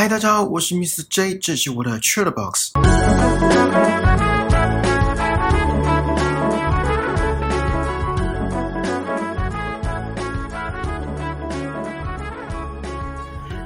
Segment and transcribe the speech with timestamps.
[0.00, 1.04] 嗨，大家好，我是 Mr.
[1.10, 2.70] J，这是我的 c h a t Box。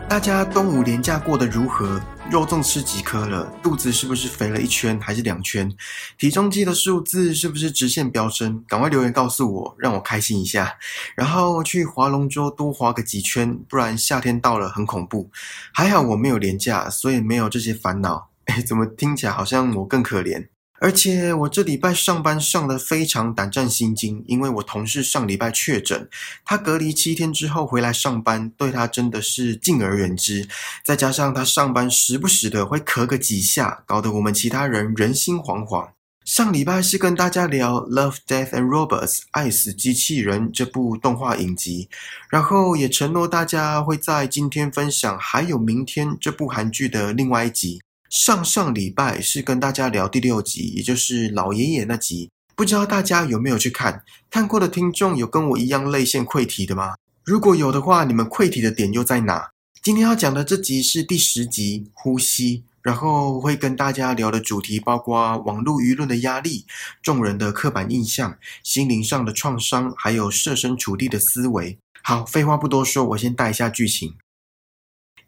[0.09, 2.01] 大家端午连假过得如何？
[2.35, 3.49] 肉粽吃几颗了？
[3.63, 5.73] 肚子是不是肥了一圈还是两圈？
[6.19, 8.65] 体重计的数字是不是直线飙升？
[8.67, 10.77] 赶快留言告诉我，让我开心一下。
[11.15, 15.31] 然后去划龙舟多划个几圈，不然夏天到了很恐怖。
[15.73, 18.31] 还好我没有连假，所以没有这些烦恼。
[18.47, 20.49] 哎，怎么听起来好像我更可怜？
[20.85, 26.07] 而且我这礼拜上班上的非常胆战心惊，因为我同事上礼拜确诊，
[26.45, 30.47] 他隔离七天之后回来上班，对他真的是敬而远之。
[30.85, 35.89] 再加上他上班时不时的会咳个几下，搞得我们其他人人心惶惶。
[36.27, 41.89] 上礼拜是跟大家聊《Love, Death and Robots》爱死机器人这部动画影集，
[42.29, 47.81] 然后也承诺大家会在今天分享还有明天这部韩剧的另外一集。
[48.15, 54.05] 上上礼拜是跟大家聊第六集，也就是老爷爷那集，不知道大家有没有去看？
[54.31, 56.95] 看过的听众有跟我一样泪腺溃体的吗？
[57.25, 59.51] 如果有的话，你们溃体的点又在哪？
[59.83, 66.67] 今天要讲的这集是第十集《呼吸》，然后会跟大家聊的主题包括网络舆论的压力、
[67.03, 71.77] 众人的刻板印象、心灵上的创伤，还有设身处地的思维。
[72.05, 74.15] 好，废话不多说，我先带一下剧情。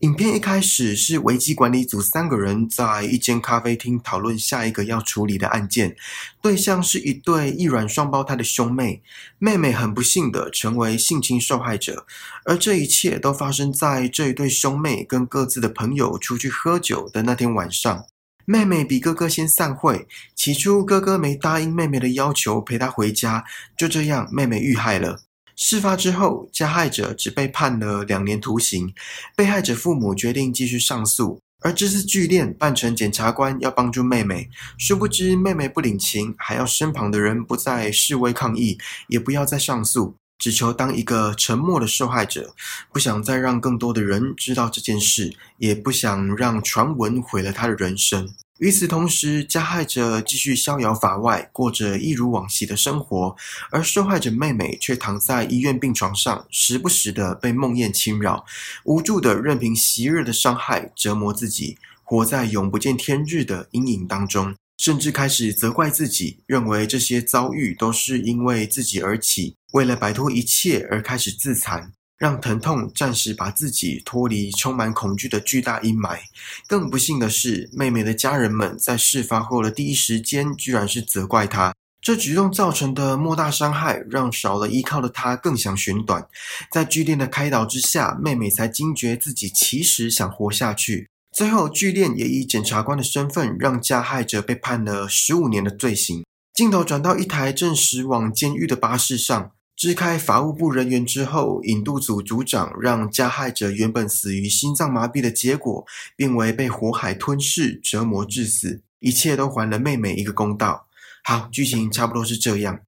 [0.00, 5.96] 影片一开始是危机管理组三个人在一间咖啡厅讨论下一个要处理的案件，
[6.42, 9.02] 对象是一对异卵双胞胎的兄妹，
[9.38, 12.04] 妹妹很不幸的成为性侵受害者，
[12.44, 18.04] 而这一切都发生在这一对兄妹跟各自的朋友出去喝酒的那天晚上。
[18.44, 23.44] 妹妹比哥哥先散会，起初哥哥没答应妹妹的要求陪她回家，
[23.76, 25.25] 就这样妹妹遇害了。
[25.56, 28.92] 事发之后，加害者只被判了两年徒刑，
[29.34, 31.40] 被害者父母决定继续上诉。
[31.62, 42.54] 而这次聚恋扮成检察官要帮助妹妹，殊不知妹妹不领情，还要身旁的人不再示威抗议，也不要再上诉，只求当一个沉默的受害者，
[42.92, 48.28] 不想再让更多的人知道这件事，也不想让传闻毁了他的人生。
[48.58, 53.36] 与此同时，加害者继续逍遥法外，过着一如往昔的生活，
[53.70, 58.46] 而受害者妹妹却躺在医院病床上，时不时的被梦魇侵扰，
[58.84, 71.92] 无助的任凭昔日的伤害折磨自己，活在永不见天日的阴影当中，甚至开始责怪自己，认为这些遭遇都是因为自己而起，为了摆脱一切而开始自残。
[72.18, 76.18] 让疼痛暂时把自己脱离充满恐惧的巨大阴霾。
[76.66, 81.74] 更不幸的是，妹妹的家人们在事发后的第一时间，居然是责怪她。
[82.00, 86.26] 这举动造成的莫大伤害，让少了依靠的她更想寻短。
[86.70, 91.08] 在剧恋的开导之下，妹妹才惊觉自己其实想活下去。
[91.36, 96.24] 最后，剧恋也以检察官的身份，让加害者被判了十五年的罪行。
[96.54, 99.50] 镜头转到一台正驶往监狱的巴士上。
[99.76, 110.86] 支开法务部人员之后，引渡组组长让加害者原本死于心脏麻痹的结果，变为被火海吞噬、折磨致死，一切都还了妹妹一个公道。
[111.22, 112.85] 好，剧情差不多是这样。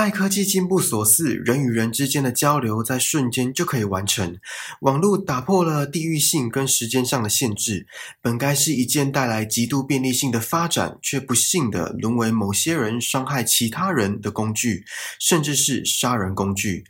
[0.00, 4.38] 拜科技进步所赐，人与人之间的交流在瞬间就可以完成。
[4.80, 7.86] 网络打破了地域性跟时间上的限制，
[8.22, 14.86] 本该是一件带来极度便利性的发展，却不幸的沦为某些人伤害其他人的工具，
[15.18, 16.84] 甚至是杀人工具。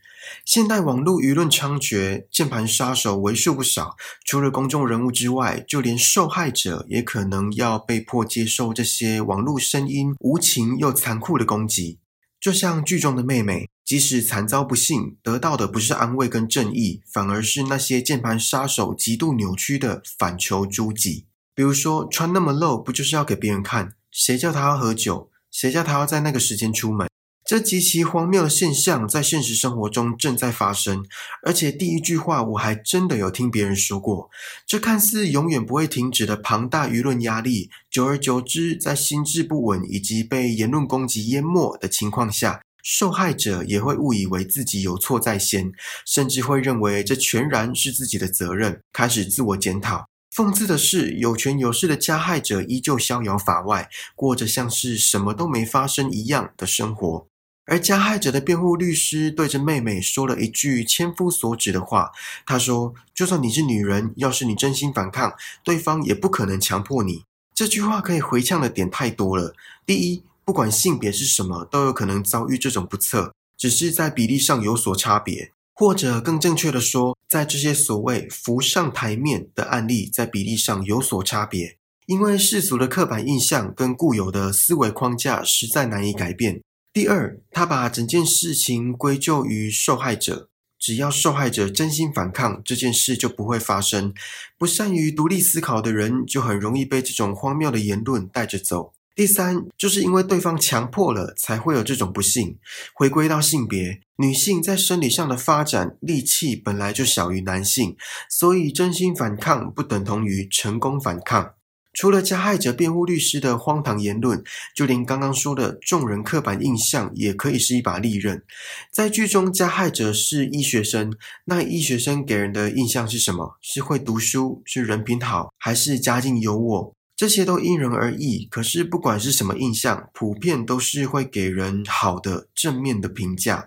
[0.44, 3.96] 现代网络舆论猖獗，键盘杀手为数不少。
[4.24, 11.98] 除了公众人物之外，就连受害者也可能要被迫接受这些网络声音无情又残酷的攻击。
[12.40, 21.26] 就像剧中的妹妹，即使惨遭不幸，得到的不是安慰跟正义，反而是那些键盘杀手极度扭曲的反求诸己。
[21.54, 23.92] 比如说，穿那么露，不就是要给别人看？
[24.10, 25.30] 谁叫他要喝酒？
[25.50, 27.09] 谁叫他要在那个时间出门？
[27.50, 31.04] 这极其荒谬的现象在现实生活中正在发生，
[31.42, 34.30] 而且第一句话我还真的有听别人说过。
[34.64, 45.72] 这看似永远不会停止的庞大舆论压力，久而久之，在心智不稳以及被言论攻击淹没的情况下，受害者也会误以为自己有错在先，
[46.06, 50.06] 甚至会认为这全然是自己的责任，开始自我检讨。
[50.36, 57.26] 讽刺的是，有权有势的加害者依旧逍遥法外，过着像是什么都没发生一样的生活。
[57.66, 62.10] 而加害者的辩护律师对着妹妹说了一句千夫所指的话，
[62.44, 67.24] 他说：“就算你是女人，要是你真心反抗，对方也不可能强迫你。”
[67.54, 69.54] 这句话可以回呛的点太多了。
[69.86, 75.52] 第一，不管性别是什么，都有可能遭遇这种不测，只是在比例上有所差别。
[75.74, 81.76] 或者更正确的说，在这些所谓浮上台面的案例，在比例上有所差别。
[82.06, 86.60] 因为世俗的刻板印象跟固有的思维框架实在难以改变。
[86.92, 94.12] 第二，他把整件事情归咎于受害者，只要受害者真心反抗，这件事就不会发生。
[94.58, 98.92] 不善于独立思考的人，就很容易被这种荒谬的言论带着走。
[99.14, 102.58] 第三，就是因为对方强迫了，才会有这种不幸。
[102.92, 107.96] 回归到性别，女性在生理上的发展力气本来就小于男性，
[108.28, 111.54] 所以真心反抗不等同于成功反抗。
[112.00, 114.42] 除了加害者辩护律师的荒唐言论，
[114.74, 118.42] 就连刚刚说的众人刻板印象也可以是一把利刃。
[118.90, 121.12] 在剧中，加害者是医学生，
[121.44, 123.58] 那医学生给人的印象是什么？
[123.60, 126.94] 是会读书，是人品好，还是家境优渥？
[127.14, 128.48] 这些都因人而异。
[128.50, 133.66] 可是不管是什么印象，普遍都是会给人好的、正面的评价。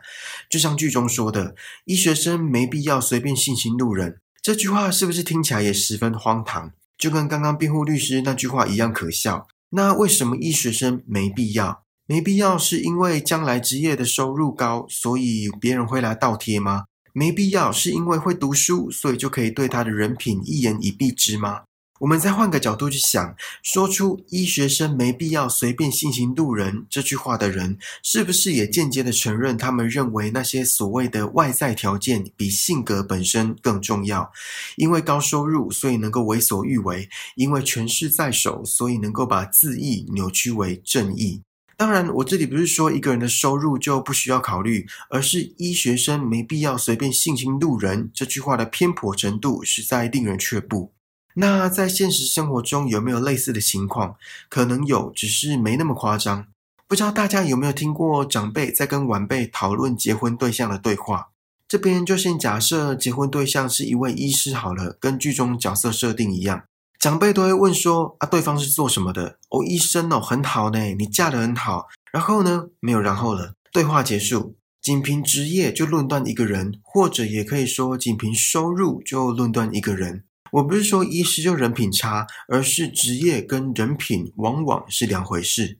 [0.49, 1.53] 就像剧中说的，
[1.85, 4.17] 医学生没必要随便性侵路人。
[4.41, 6.71] 这句话是不是听起来也十分荒唐？
[7.03, 9.45] 就跟刚刚辩护律师那句话一样可笑。
[9.71, 11.83] 那为什么医学生没必要？
[12.05, 16.85] 没必要是因为将来职业的收入高，所以别人会来倒贴吗？
[17.11, 21.63] 没必要是因为会读书，所以就可以对他的人品一言以蔽之吗？
[22.03, 34.29] 我们再换个角度去想，说出“医学生没必要随便性行路人”这句话的人，是不是也间接的承认，他们认为那些所谓的外在条件比性格本身更重要？
[34.75, 37.07] 因为高收入，所以能够为所欲为；
[37.37, 41.41] 因为权势在手，所以能够把自义扭曲为正义。
[41.77, 50.91] 当然，我这里不是说一个人的收入就不需要考虑，而是医学生没必要随便性侵路人这句话的偏颇程度，实在令人却步。
[51.35, 54.15] 那在现实生活中有没有类似的情况？
[54.49, 56.47] 可能有，只是没那么夸张。
[56.87, 61.29] 不知道大家有没有听过长辈在跟晚辈讨论结婚对象的对话？
[61.67, 66.65] 这边就先假设结婚对象是一位医师好了，跟剧中角色设定一样，
[66.99, 69.39] 长辈都会问说：啊，对方是做什么的？
[69.49, 71.87] 哦，医生哦，很好呢，你嫁得很好。
[72.11, 80.25] 然后呢，没有然后了，对话结束，仅凭职业就论断一个人，或者也可以说仅凭收入就论断一个人。
[80.53, 85.79] 我不是说医师就人品差，而是职业跟人品往往是两回事。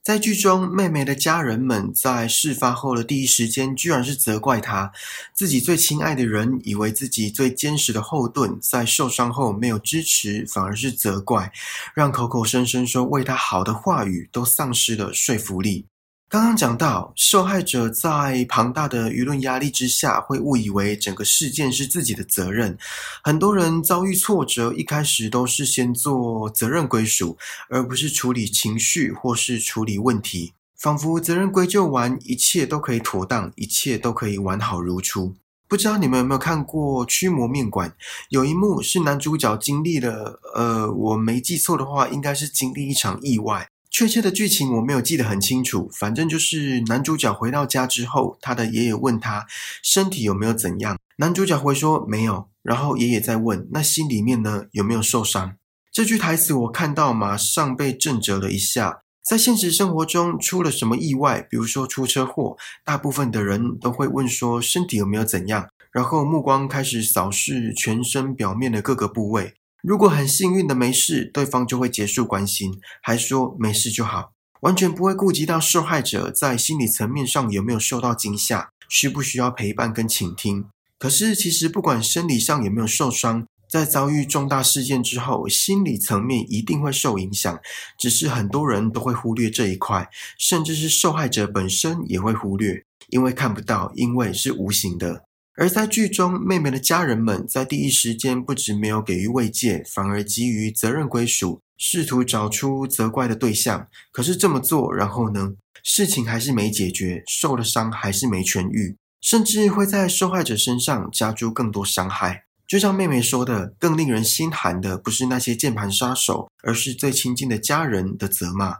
[0.00, 4.92] 在剧中，妹妹的家人们在事发后的第一时间，居然是责怪她
[5.34, 11.52] 自己最亲爱的人，以为自己最坚实的后盾，在受伤后没有支持，反而是责怪，
[11.94, 15.86] 让口口声声说为她好的话语都丧失了说服力。
[16.30, 22.76] 刚刚讲到，受害者在庞大的舆论压力之下，会误以为整个事件是自己的责任。
[23.22, 27.38] 很多人遭遇挫折，一开始都是先做责任归属，
[27.70, 35.34] 而不是处理情绪或是处理问题，仿佛责任归咎完，一切都可以妥当，一切都可以完好如初。
[35.66, 37.88] 不知道你们有没有看过《驱魔面馆》？
[38.28, 43.70] 有一幕是男主角经历了，呃，我没记错的话，应该是经历一场意外。
[43.98, 49.44] 确切的剧情我没有记得很清楚，反正就是男主角回到家之后，他的爷爷问他
[49.82, 55.56] 身体有没有怎样，男主角回说没有，然后爷爷再问那心里面呢有没有受伤？
[55.92, 59.00] 这句台词我看到马上被震折了一下。
[59.28, 69.54] 在现实生活中出了什么意外，比如说出车祸，大部分的人都会问说身体有没有怎样，然后目光开始扫视全身表面的各个部位。
[69.82, 80.66] 如果很幸运的没事，对方就会结束关心，还说没事就好，完全不会顾及到受害者在心理层面上有没有受到惊吓，需不需要陪伴跟倾听。
[80.98, 87.60] 可是其实不管生理上有没有受伤，在遭遇重大事件之后，心理层面一定会受影响，
[87.96, 95.27] 只是很多人都会忽略这一块，甚至是受害者本身也会忽略，因为看不到，因为是无形的。
[95.60, 103.88] 而在剧中，妹妹的家人们在第一时间不止没有给予慰藉，反而基于责任归属，试图找出责怪的对象。
[104.12, 105.54] 可是这么做，然后呢？
[105.82, 112.44] 事情还是没解决，受了伤还是没痊愈，甚至会在受害者身上加诸更多伤害。
[112.68, 118.76] 就像妹妹说的，更令人心寒的不是那些键盘杀手，而是最亲近的家人的责骂。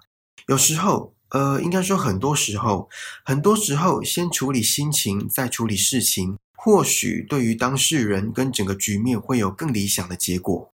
[0.46, 2.88] 有时候，呃，应该说很多时候，
[3.24, 6.38] 很多时候，先处理心情，再处理事情。
[6.60, 10.72] 或许对于当事人跟整个局面会有更理想的结果。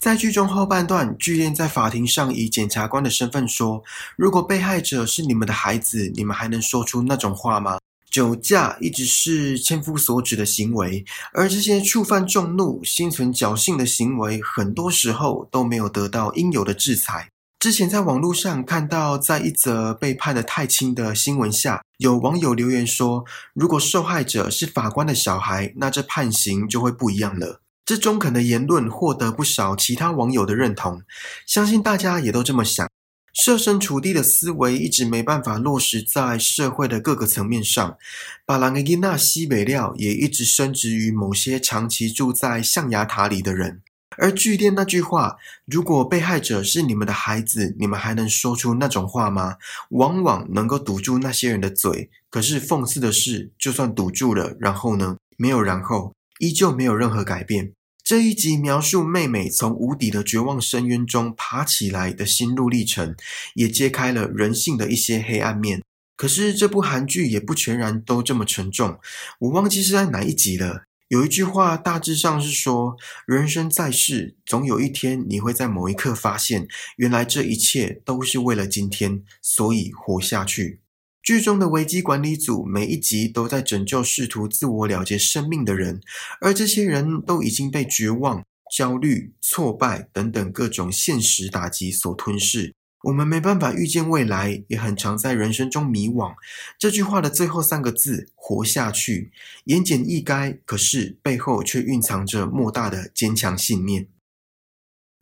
[0.00, 3.84] 在剧中后半段，剧恋在法庭上以检察官的身份说
[4.16, 7.78] ：“如果被害者是你们的孩子，你们还能说出那种话吗？”
[8.10, 17.28] 酒驾一直是千夫所指的行为，而这些触犯众怒、心存侥幸的行为，很多时候都没有得到应有的制裁。
[17.60, 31.02] 之前在网络上看到，在一则被判的太轻的新闻下，有网友留言说：“如果受害者是法官的小孩，那这判刑就会不一样了。”这中肯的言论获得不少其他网友的认同，
[31.46, 32.88] 相信大家也都这么想。
[33.32, 37.96] 设身处地的思维一直没办法落实在社会的各个层面上，
[38.44, 43.80] 把兰格伊纳西北料也一直升值于某些长期住在象牙塔里的人。
[44.18, 49.56] 而据电那句话：“如果被害者是你们的孩子，你们还能说出那种话吗？”
[49.90, 52.10] 往往能够堵住那些人的嘴。
[52.30, 55.16] 可是讽刺的是，就算堵住了，然后呢？
[55.36, 57.72] 没有然后，依旧没有任何改变。
[58.04, 63.14] 这一集描述妹妹从无底的绝望深渊中爬起来的心路历程，
[63.54, 65.82] 也揭开了人性的一些黑暗面。
[66.16, 68.98] 可是这部韩剧也不全然都这么沉重，
[69.40, 70.84] 我忘记是在哪一集了。
[71.12, 76.66] 有一句话大致上是说：人生在世，总有一天你会在某一刻发现，
[76.96, 80.80] 原来这一切都是为了今天，所以活下去。
[81.22, 86.00] 剧中的危机管理组每一集都在拯救试图自我了结生命的人，
[86.40, 88.42] 而这些人都已经被绝望、
[88.74, 92.72] 焦虑、挫败等等各种现实打击所吞噬。
[93.02, 96.34] 我们没办法预见未来，也很常在人生中迷惘。
[96.78, 99.32] 这句话的最后三个字“活下去”，
[99.66, 104.06] 言简意赅，可是背后却蕴藏着莫大的坚强信念。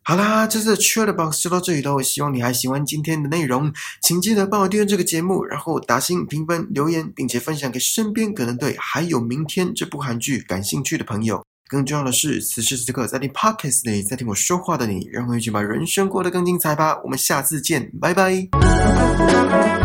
[0.03, 1.93] 好啦，这次的 c h a t Box 就到这里了。
[1.93, 3.71] 我希望你还喜欢今天的内容，
[4.01, 11.45] 请记得帮我订阅这个节目，然后打新评分、留言，并且分享给身边可能对《还有明天》这部韩剧感兴趣的朋友。
[11.71, 16.99] 更重要的是，此时此刻在听 Podcast 里，在听我说话的你，让我们一起把人生过得更精彩吧。
[17.01, 19.80] 我们下次见，拜拜。